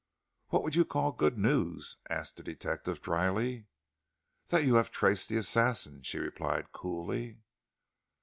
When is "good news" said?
1.11-1.97